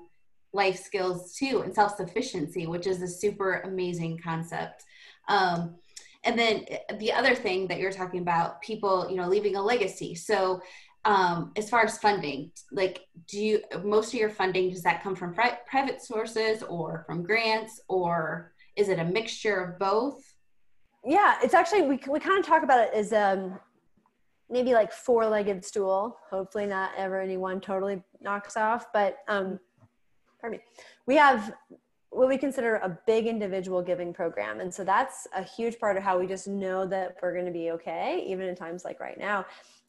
[0.52, 4.84] life skills too and self-sufficiency which is a super amazing concept
[5.28, 5.76] um,
[6.24, 9.62] and then eh, the other thing that you're talking about people you know leaving a
[9.62, 10.14] legacy.
[10.14, 10.60] So
[11.06, 15.14] um, as far as funding like do you most of your funding does that come
[15.14, 20.20] from pri- private sources or from grants or is it a mixture of both?
[21.04, 23.58] Yeah it's actually we, we kind of talk about it as um
[24.50, 26.18] maybe like four-legged stool.
[26.28, 29.60] Hopefully not ever anyone totally knocks off but um
[30.40, 30.64] pardon me.
[31.06, 31.54] We have
[32.16, 36.02] what we consider a big individual giving program and so that's a huge part of
[36.02, 39.18] how we just know that we're going to be okay even in times like right
[39.18, 39.44] now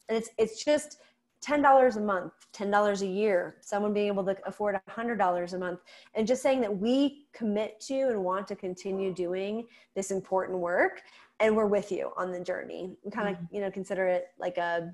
[0.08, 0.98] and it's it's just
[1.44, 5.80] $10 a month, $10 a year, someone being able to afford $100 a month,
[6.14, 11.02] and just saying that we commit to and want to continue doing this important work
[11.40, 12.96] and we're with you on the journey.
[13.04, 13.54] We kind of, mm-hmm.
[13.54, 14.92] you know, consider it like a,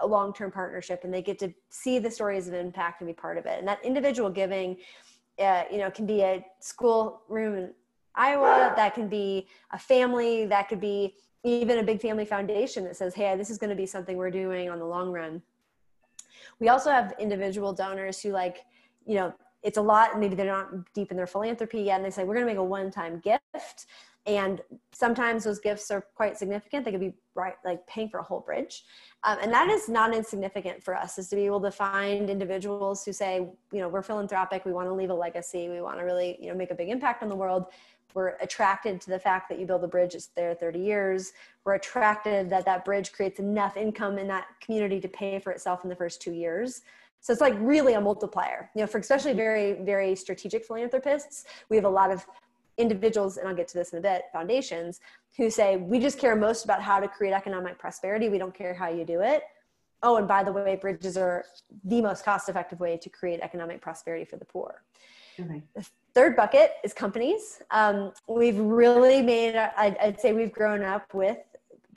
[0.00, 3.38] a long-term partnership and they get to see the stories of impact and be part
[3.38, 3.58] of it.
[3.58, 4.76] And that individual giving,
[5.38, 7.70] uh, you know, can be a school room in
[8.14, 12.96] Iowa, that can be a family, that could be even a big family foundation that
[12.96, 15.42] says, hey, this is going to be something we're doing on the long run
[16.60, 18.64] we also have individual donors who like,
[19.06, 22.10] you know, it's a lot, maybe they're not deep in their philanthropy yet, and they
[22.10, 23.86] say, we're going to make a one time gift.
[24.26, 26.84] And sometimes those gifts are quite significant.
[26.84, 28.84] They could be right, like paying for a whole bridge.
[29.22, 33.04] Um, and that is not insignificant for us, is to be able to find individuals
[33.04, 36.04] who say, you know, we're philanthropic, we want to leave a legacy, we want to
[36.04, 37.66] really, you know, make a big impact on the world.
[38.14, 41.32] We're attracted to the fact that you build a bridge it's there 30 years.
[41.64, 45.82] We're attracted that that bridge creates enough income in that community to pay for itself
[45.82, 46.82] in the first two years.
[47.20, 48.70] So it's like really a multiplier.
[48.74, 52.24] You know for especially very very strategic philanthropists we have a lot of
[52.78, 55.00] individuals and i'll get to this in a bit foundations
[55.36, 58.74] who say we just care most about how to create economic prosperity we don't care
[58.74, 59.42] how you do it
[60.02, 61.44] oh and by the way bridges are
[61.84, 64.82] the most cost effective way to create economic prosperity for the poor
[65.40, 65.62] okay
[66.14, 67.60] third bucket is companies.
[67.70, 71.38] Um, we've really made, I'd, I'd, say we've grown up with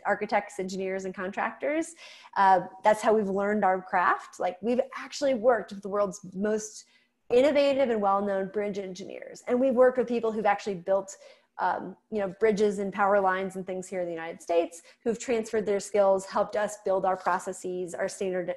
[0.06, 1.94] architects, engineers, and contractors.
[2.36, 4.40] Uh, that's how we've learned our craft.
[4.40, 6.86] Like we've actually worked with the world's most
[7.32, 9.44] innovative and well-known bridge engineers.
[9.48, 11.18] And we've worked with people who've actually built
[11.60, 15.18] um, you know, bridges and power lines and things here in the United States who've
[15.18, 18.54] transferred their skills, helped us build our processes, our standard,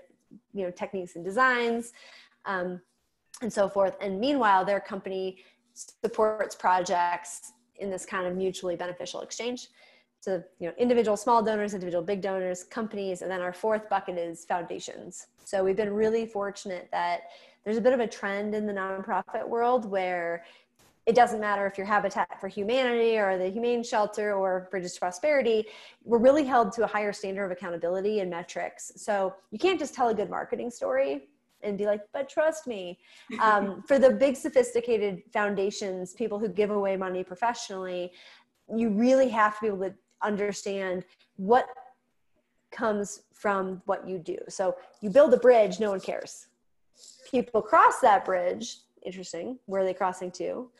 [0.52, 1.92] you know, techniques and designs.
[2.44, 2.80] Um,
[3.42, 3.96] and so forth.
[4.00, 5.38] And meanwhile, their company
[5.74, 9.68] supports projects in this kind of mutually beneficial exchange.
[10.20, 14.18] So, you know, individual small donors, individual big donors, companies, and then our fourth bucket
[14.18, 15.28] is foundations.
[15.44, 17.22] So we've been really fortunate that
[17.64, 20.44] there's a bit of a trend in the nonprofit world where
[21.06, 25.00] it doesn't matter if you're Habitat for Humanity or the Humane Shelter or Bridges to
[25.00, 25.66] Prosperity,
[26.04, 28.92] we're really held to a higher standard of accountability and metrics.
[28.96, 31.28] So you can't just tell a good marketing story
[31.62, 32.98] and be like, but trust me.
[33.40, 38.12] Um, for the big sophisticated foundations, people who give away money professionally,
[38.74, 41.04] you really have to be able to understand
[41.36, 41.66] what
[42.70, 44.36] comes from what you do.
[44.48, 46.46] So you build a bridge, no one cares.
[47.30, 50.70] People cross that bridge, interesting, where are they crossing to?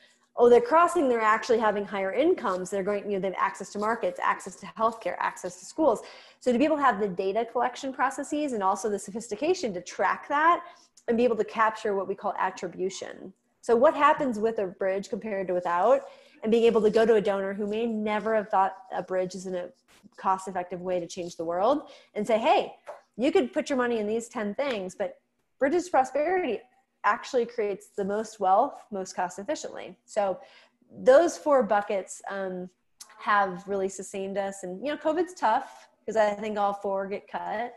[0.40, 2.70] oh they're crossing they're actually having higher incomes.
[2.70, 6.00] They're going you know they have access to markets access to healthcare access to schools.
[6.40, 10.62] So able to have the data collection processes and also the sophistication to track that
[11.08, 13.32] and be able to capture what we call attribution?
[13.60, 16.02] So what happens with a bridge compared to without
[16.42, 19.34] and being able to go to a donor who may never have thought a bridge
[19.34, 19.68] is in a
[20.16, 22.72] cost effective way to change the world and say hey
[23.18, 25.18] you could put your money in these 10 things but
[25.60, 26.58] bridges prosperity
[27.04, 29.96] actually creates the most wealth most cost efficiently.
[30.04, 30.40] So
[30.98, 32.68] those four buckets um,
[33.18, 34.64] have really sustained us.
[34.64, 37.74] And, you know, COVID's tough because I think all four get cut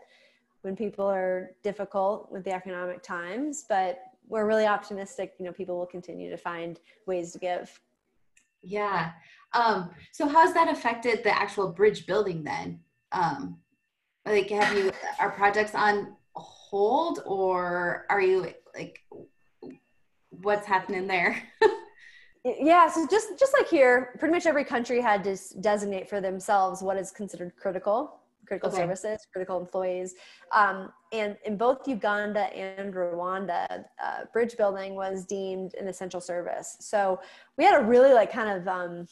[0.62, 5.78] when people are difficult with the economic times, but we're really optimistic, you know, people
[5.78, 7.78] will continue to find ways to give.
[8.62, 9.12] Yeah.
[9.52, 12.80] Um, so how's that affected the actual bridge building then?
[13.12, 13.58] Um,
[14.24, 16.16] like have you, are projects on
[16.70, 19.00] hold or are you like
[20.30, 21.42] what's happening there?
[22.46, 26.82] Yeah so just just like here pretty much every country had to designate for themselves
[26.82, 28.76] what is considered critical critical okay.
[28.76, 30.14] services critical employees.
[30.52, 36.76] Um, and in both uganda and rwanda uh, bridge building was deemed an essential service.
[36.80, 37.18] So
[37.56, 39.06] we had a really like kind of um,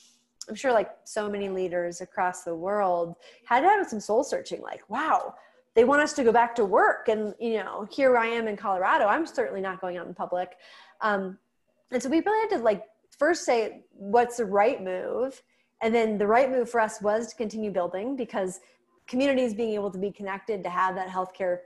[0.48, 4.60] I'm sure like so many leaders across the world had to have some soul searching,
[4.60, 5.34] like, wow,
[5.74, 7.08] they want us to go back to work.
[7.08, 9.06] And, you know, here I am in Colorado.
[9.06, 10.56] I'm certainly not going out in public.
[11.00, 11.38] Um,
[11.90, 12.84] and so we really had to like
[13.18, 15.42] first say, what's the right move?
[15.82, 18.60] And then the right move for us was to continue building because
[19.06, 21.58] communities being able to be connected to have that healthcare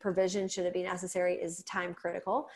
[0.00, 2.48] provision should it be necessary is time critical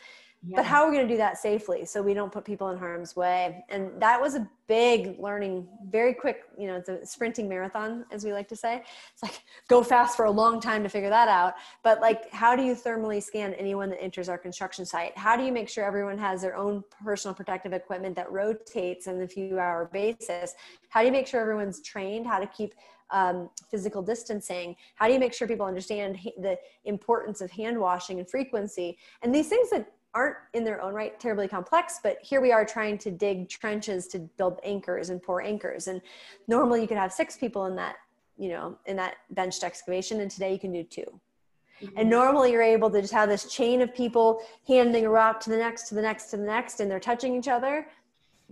[0.45, 0.55] yeah.
[0.55, 2.77] but how are we going to do that safely so we don't put people in
[2.77, 7.49] harm's way and that was a big learning very quick you know it's a sprinting
[7.49, 8.81] marathon as we like to say
[9.13, 12.55] it's like go fast for a long time to figure that out but like how
[12.55, 15.83] do you thermally scan anyone that enters our construction site how do you make sure
[15.83, 20.53] everyone has their own personal protective equipment that rotates on a few hour basis
[20.89, 22.73] how do you make sure everyone's trained how to keep
[23.11, 24.75] um, physical distancing?
[24.95, 28.97] How do you make sure people understand the importance of hand washing and frequency?
[29.21, 32.65] And these things that aren't in their own right terribly complex, but here we are
[32.65, 35.87] trying to dig trenches to build anchors and pour anchors.
[35.87, 36.01] And
[36.47, 37.97] normally you could have six people in that,
[38.37, 41.97] you know, in that benched excavation, and today you can do 2 mm-hmm.
[41.97, 45.49] And normally you're able to just have this chain of people handing a rock to
[45.49, 47.87] the next, to the next, to the next, and they're touching each other.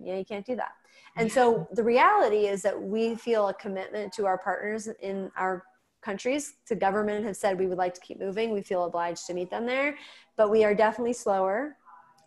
[0.01, 0.73] Yeah, you can't do that.
[1.15, 5.63] And so the reality is that we feel a commitment to our partners in our
[6.01, 6.53] countries.
[6.69, 8.51] The government have said we would like to keep moving.
[8.51, 9.95] We feel obliged to meet them there
[10.37, 11.75] but we are definitely slower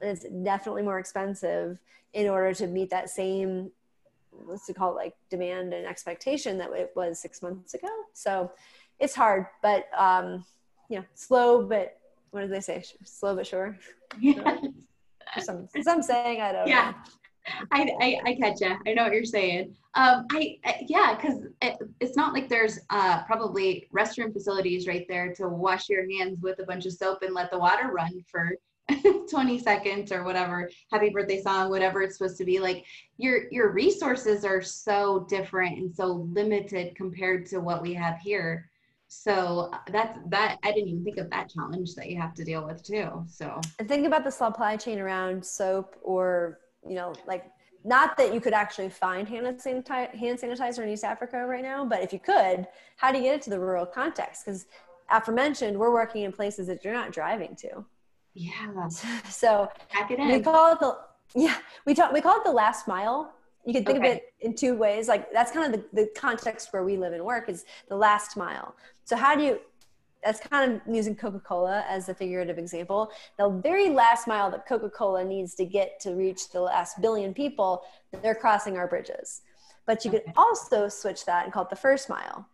[0.00, 1.78] and it's definitely more expensive
[2.12, 3.70] in order to meet that same
[4.46, 8.50] let's call it like demand and expectation that it was six months ago so
[8.98, 10.44] it's hard but um
[10.88, 11.98] you know slow but
[12.30, 13.76] what did they say slow but sure
[14.20, 14.58] yeah.
[15.40, 16.96] some some saying i don't yeah know.
[17.70, 18.76] I, I, I catch you.
[18.86, 19.74] I know what you're saying.
[19.94, 25.06] Um, I, I yeah, because it, it's not like there's uh, probably restroom facilities right
[25.08, 28.24] there to wash your hands with a bunch of soap and let the water run
[28.30, 28.54] for
[29.30, 30.70] 20 seconds or whatever.
[30.90, 32.60] Happy birthday song, whatever it's supposed to be.
[32.60, 32.84] Like
[33.16, 38.70] your your resources are so different and so limited compared to what we have here.
[39.08, 40.58] So uh, that's that.
[40.62, 43.24] I didn't even think of that challenge that you have to deal with too.
[43.26, 47.50] So and think about the supply chain around soap or you know, like
[47.84, 52.12] not that you could actually find hand sanitizer, in East Africa right now, but if
[52.12, 52.66] you could,
[52.96, 54.44] how do you get it to the rural context?
[54.44, 54.66] Because
[55.10, 57.84] aforementioned, we're working in places that you're not driving to.
[58.34, 58.88] Yeah.
[59.30, 59.68] So
[60.18, 60.98] we call it the
[61.34, 63.32] yeah we talk we call it the last mile.
[63.64, 64.10] You can think okay.
[64.10, 65.08] of it in two ways.
[65.08, 68.36] Like that's kind of the, the context where we live and work is the last
[68.36, 68.74] mile.
[69.04, 69.60] So how do you
[70.22, 73.10] that's kind of using Coca-Cola as a figurative example.
[73.38, 77.82] The very last mile that Coca-Cola needs to get to reach the last billion people,
[78.22, 79.42] they're crossing our bridges.
[79.86, 82.46] But you could also switch that and call it the first mile.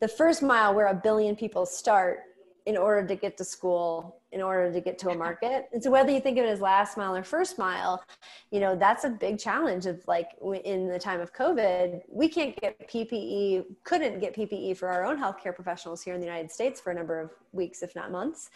[0.00, 2.20] The first mile where a billion people start
[2.66, 5.68] in order to get to school, in order to get to a market.
[5.72, 8.04] And so whether you think of it as last mile or first mile,
[8.50, 10.28] you know, that's a big challenge of like
[10.64, 15.18] in the time of COVID, we can't get PPE, couldn't get PPE for our own
[15.18, 18.50] healthcare professionals here in the United States for a number of weeks, if not months.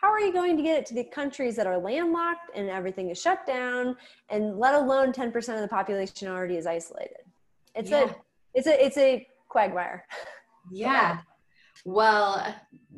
[0.00, 3.10] How are you going to get it to the countries that are landlocked and everything
[3.10, 3.96] is shut down
[4.28, 7.24] and let alone 10% of the population already is isolated?
[7.74, 8.04] It's yeah.
[8.04, 8.14] a,
[8.54, 10.06] it's a, it's a quagmire.
[10.72, 11.20] Yeah.
[11.86, 12.52] Well,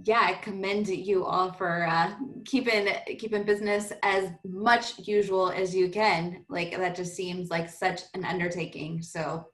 [0.04, 2.14] yeah, I commend you all for uh,
[2.46, 6.46] keeping keeping business as much usual as you can.
[6.48, 9.02] Like that just seems like such an undertaking.
[9.02, 9.48] So,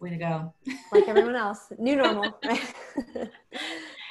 [0.00, 0.52] way to go!
[0.92, 2.36] like everyone else, new normal.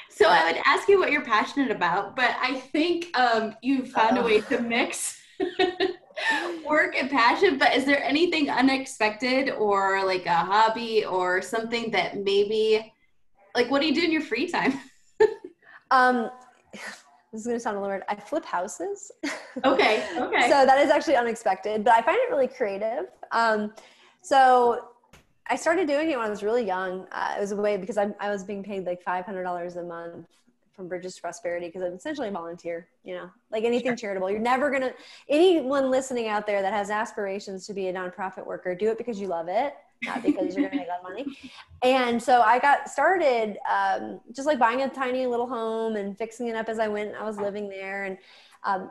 [0.08, 4.16] so I would ask you what you're passionate about, but I think um, you found
[4.16, 4.22] Uh-oh.
[4.22, 5.20] a way to mix
[6.66, 7.58] work and passion.
[7.58, 12.94] But is there anything unexpected or like a hobby or something that maybe
[13.58, 14.80] like, what do you do in your free time?
[15.90, 16.30] um,
[16.72, 18.04] this is going to sound a little weird.
[18.08, 19.12] I flip houses.
[19.64, 20.06] Okay.
[20.16, 20.42] Okay.
[20.42, 23.06] so that is actually unexpected, but I find it really creative.
[23.32, 23.72] Um,
[24.20, 24.90] so
[25.48, 27.08] I started doing it when I was really young.
[27.10, 30.28] Uh, it was a way because I, I was being paid like $500 a month
[30.76, 33.96] from Bridges to Prosperity because I'm essentially a volunteer, you know, like anything sure.
[33.96, 34.30] charitable.
[34.30, 34.94] You're never going to,
[35.28, 39.20] anyone listening out there that has aspirations to be a nonprofit worker, do it because
[39.20, 41.38] you love it not because you're gonna make a lot of money.
[41.82, 46.48] And so I got started um, just like buying a tiny little home and fixing
[46.48, 47.14] it up as I went.
[47.14, 48.18] I was living there, and
[48.64, 48.90] um,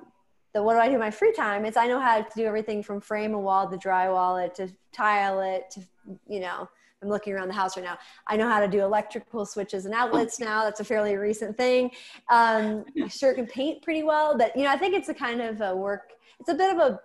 [0.54, 1.65] the what do I do in my free time?
[1.65, 4.70] It's I know how to do everything from frame a wall to drywall it to
[4.91, 5.82] tile it to
[6.27, 6.69] you know.
[7.04, 8.00] I'm looking around the house right now.
[8.25, 10.63] I know how to do electrical switches and outlets now.
[10.63, 11.92] That's a fairly recent thing.
[12.29, 15.42] Um, I sure can paint pretty well, but you know, I think it's a kind
[15.42, 16.13] of a work.
[16.40, 17.00] It's a bit of a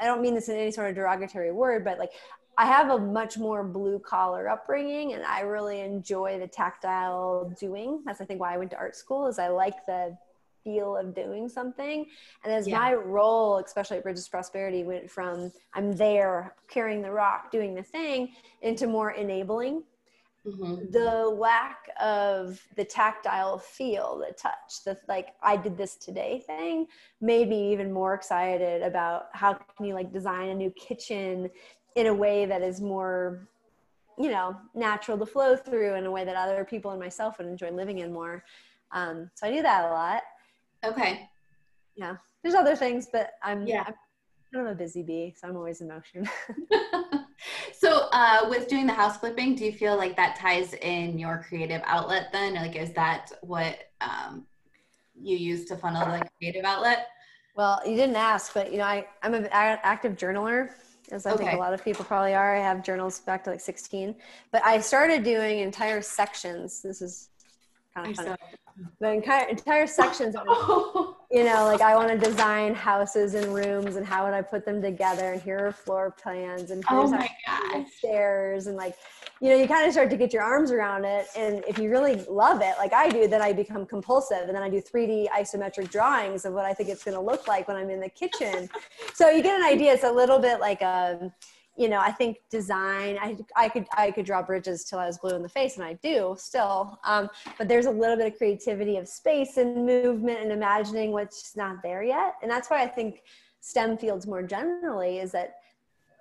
[0.00, 2.10] I don't mean this in any sort of derogatory word, but like
[2.58, 8.02] I have a much more blue collar upbringing and I really enjoy the tactile doing.
[8.06, 10.16] That's I think why I went to art school is I like the
[10.64, 12.06] feel of doing something.
[12.44, 12.78] And as Yeah.
[12.78, 17.82] my role, especially at Bridges Prosperity, went from I'm there carrying the rock, doing the
[17.82, 19.84] thing, into more enabling
[20.46, 20.92] Mhm.
[20.92, 26.86] the lack of the tactile feel, the touch, the like I did this today thing
[27.20, 31.50] made me even more excited about how can you like design a new kitchen
[31.96, 33.48] in a way that is more,
[34.18, 37.46] you know, natural to flow through in a way that other people and myself would
[37.46, 38.44] enjoy living in more.
[38.92, 40.22] Um, so I do that a lot.
[40.84, 41.28] Okay.
[41.96, 42.16] Yeah.
[42.42, 43.82] There's other things, but I'm, Yeah.
[43.86, 43.94] I'm
[44.54, 46.28] kind of a busy bee, so I'm always in motion.
[47.86, 51.44] so uh, with doing the house flipping do you feel like that ties in your
[51.48, 54.46] creative outlet then like is that what um,
[55.20, 57.08] you use to funnel the creative outlet
[57.56, 60.70] Well, you didn't ask, but you know, I, I'm an active journaler,
[61.10, 62.54] as I think a lot of people probably are.
[62.54, 64.14] I have journals back to like 16,
[64.52, 66.82] but I started doing entire sections.
[66.82, 67.30] This is
[67.94, 68.36] kind of funny.
[69.00, 73.96] The entire, entire sections, oh, you know, like I want to design houses and rooms
[73.96, 77.12] and how would I put them together and here are floor plans and oh here's
[77.12, 77.30] oh my
[77.74, 78.94] the stairs and like
[79.40, 81.90] you know you kind of start to get your arms around it and if you
[81.90, 85.28] really love it like i do then i become compulsive and then i do 3d
[85.28, 88.08] isometric drawings of what i think it's going to look like when i'm in the
[88.08, 88.68] kitchen.
[89.14, 91.30] So you get an idea it's a little bit like a
[91.76, 95.18] you know i think design i, I could i could draw bridges till i was
[95.18, 98.38] blue in the face and i do still um, but there's a little bit of
[98.38, 102.86] creativity of space and movement and imagining what's not there yet and that's why i
[102.86, 103.22] think
[103.60, 105.56] stem fields more generally is that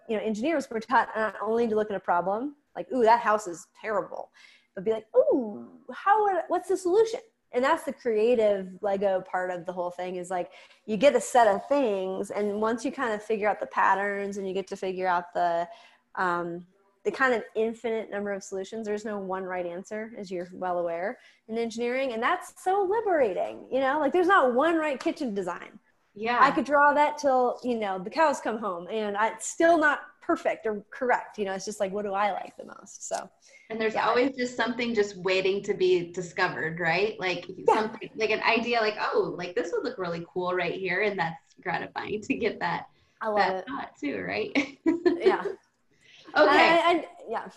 [0.08, 3.22] you know, engineers were taught not only to look at a problem, like, ooh, that
[3.22, 4.30] house is terrible,
[4.76, 7.20] but be like, ooh, how what's the solution?
[7.56, 10.52] And that's the creative Lego part of the whole thing is like
[10.86, 14.38] you get a set of things, and once you kind of figure out the patterns
[14.38, 15.68] and you get to figure out the
[16.16, 16.66] um,
[17.06, 18.86] the kind of infinite number of solutions.
[18.86, 23.66] There's no one right answer, as you're well aware in engineering, and that's so liberating.
[23.72, 25.80] You know, like there's not one right kitchen design.
[26.16, 29.48] yeah I could draw that till you know the cows come home, and I, it's
[29.48, 31.38] still not perfect or correct.
[31.38, 33.08] You know, it's just like what do I like the most?
[33.08, 33.30] So
[33.70, 34.08] and there's yeah.
[34.08, 38.96] always just something just waiting to be discovered right like something like an idea like
[39.00, 42.88] oh like this would look really cool right here and that's gratifying to get that
[43.22, 43.66] I love that it.
[43.68, 44.78] thought too right
[45.22, 45.44] Yeah.
[46.38, 47.48] okay yeah.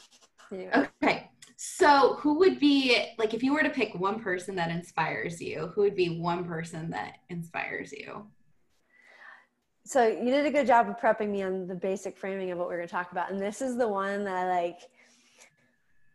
[0.53, 0.89] Anyway.
[1.03, 1.31] Okay.
[1.57, 5.73] So, who would be like if you were to pick one person that inspires you?
[5.75, 8.27] Who would be one person that inspires you?
[9.85, 12.69] So you did a good job of prepping me on the basic framing of what
[12.69, 14.81] we're going to talk about, and this is the one that I like.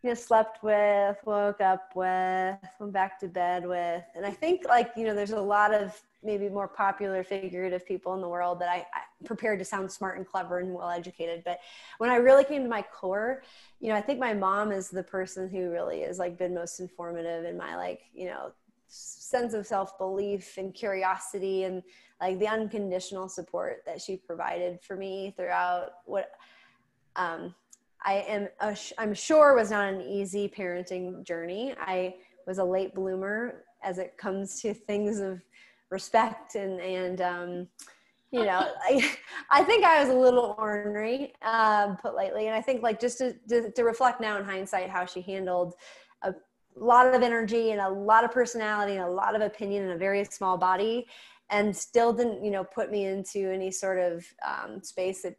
[0.04, 4.66] You know, slept with, woke up with, went back to bed with, and I think
[4.68, 8.60] like you know, there's a lot of maybe more popular figurative people in the world
[8.60, 11.60] that I, I prepared to sound smart and clever and well educated, but
[12.00, 13.44] when I really came to my core,
[13.80, 16.80] you know, I think my mom is the person who really has like been most
[16.80, 18.52] informative in my like you know
[18.88, 21.82] sense of self belief and curiosity and
[22.22, 26.32] like the unconditional support that she provided for me throughout what
[27.16, 27.54] um,
[28.06, 28.48] I am
[28.98, 31.74] I'm sure was not an easy parenting journey.
[31.80, 35.42] I was a late bloomer as it comes to things of
[35.90, 37.68] respect and and um,
[38.32, 39.16] you know I,
[39.50, 43.20] I think I was a little ornery um, put lightly and I think like just
[43.20, 45.76] to, to, to reflect now in hindsight how she handled
[46.24, 46.34] a
[46.76, 49.98] lot of energy and a lot of personality and a lot of opinion in a
[49.98, 51.06] very small body
[51.50, 55.36] and still didn't you know put me into any sort of um, space that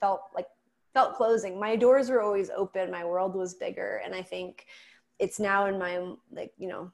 [0.00, 0.46] felt like
[0.94, 1.60] felt closing.
[1.60, 2.90] My doors were always open.
[2.90, 4.00] My world was bigger.
[4.04, 4.66] And i think
[5.18, 6.00] it's now in my
[6.32, 6.90] like you know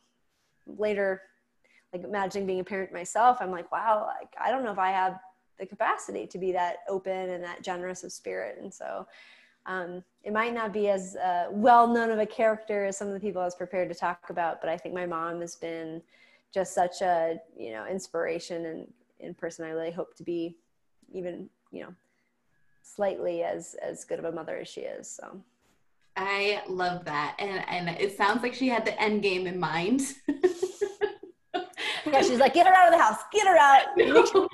[0.67, 1.23] later
[1.93, 4.91] like imagining being a parent myself i'm like wow like i don't know if i
[4.91, 5.19] have
[5.61, 8.59] the capacity to be that open and that generous of spirit.
[8.61, 9.07] And so
[9.67, 13.15] um, it might not be as uh, well known of a character as some of
[13.15, 16.01] the people i was prepared to talk about but i think my mom has been
[16.53, 20.57] just such a you know inspiration and in person i really hope to be
[21.13, 21.95] even you know
[22.95, 25.41] slightly as as good of a mother as she is so.
[26.16, 30.03] I love that, and and it sounds like she had the end game in mind.
[32.07, 33.82] yeah she's like get her out of the house get her out.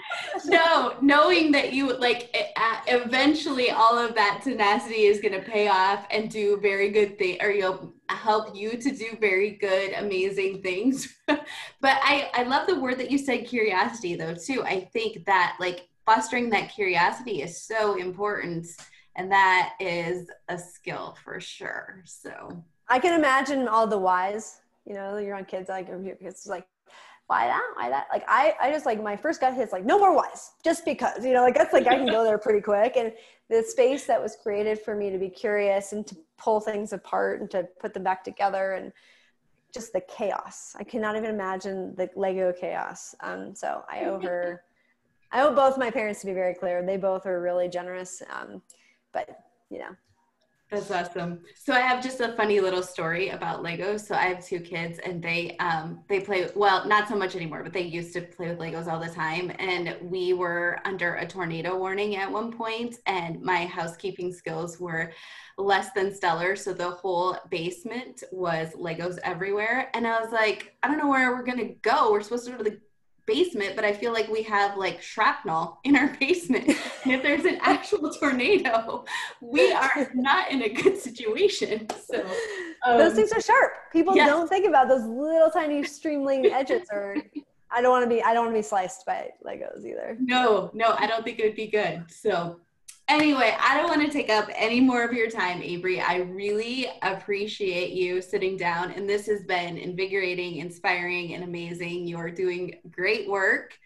[0.45, 5.35] No, no, knowing that you like it, uh, eventually all of that tenacity is going
[5.35, 9.51] to pay off and do very good thing or you'll help you to do very
[9.51, 11.15] good amazing things.
[11.81, 14.63] But i i love the word that you said curiosity though too.
[14.65, 18.67] I think that like fostering that curiosity is so important
[19.17, 24.95] and that is a skill for sure so i can imagine all the whys you
[24.95, 26.67] know you're on kids like it's like
[27.27, 29.99] why that why that like i i just like my first gut hits like no
[29.99, 32.97] more whys just because you know like that's like i can go there pretty quick
[32.97, 33.13] and
[33.49, 37.41] the space that was created for me to be curious and to pull things apart
[37.41, 38.93] and to put them back together and
[39.73, 40.75] just the chaos.
[40.79, 43.15] I cannot even imagine the Lego chaos.
[43.21, 44.65] Um, so I owe her,
[45.33, 46.85] I owe both my parents to be very clear.
[46.85, 48.23] They both are really generous.
[48.31, 48.63] Um,
[49.13, 49.97] but you know,
[50.71, 51.43] that's awesome.
[51.55, 54.01] So I have just a funny little story about Legos.
[54.01, 57.63] So I have two kids and they um they play well, not so much anymore,
[57.63, 61.27] but they used to play with Legos all the time and we were under a
[61.27, 65.13] tornado warning at one point and my housekeeping skills were
[65.57, 66.57] less than stellar.
[66.57, 71.31] So the whole basement was Legos everywhere and I was like, I don't know where
[71.31, 72.11] we're to go.
[72.11, 72.81] We're supposed to go to the
[73.27, 76.69] basement, but I feel like we have like shrapnel in our basement.
[76.69, 79.05] and if there's an actual tornado,
[79.41, 81.89] we are not in a good situation.
[82.07, 82.25] So
[82.87, 83.73] um, those things are sharp.
[83.93, 84.29] People yes.
[84.29, 87.17] don't think about those little tiny streamline edges or
[87.71, 90.17] I don't want to be I don't want to be sliced by Legos either.
[90.21, 92.05] No, no, I don't think it would be good.
[92.11, 92.61] So
[93.09, 96.01] Anyway, I don't want to take up any more of your time, Avery.
[96.01, 102.09] I really appreciate you sitting down, and this has been invigorating, inspiring, and amazing.
[102.09, 103.79] You're doing great work.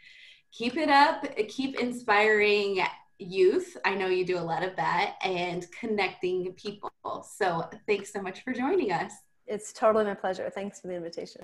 [0.52, 1.26] Keep it up.
[1.48, 2.82] Keep inspiring
[3.18, 3.76] youth.
[3.84, 6.90] I know you do a lot of that and connecting people.
[7.22, 9.12] So, thanks so much for joining us.
[9.46, 10.50] It's totally my pleasure.
[10.54, 11.38] Thanks for the invitation.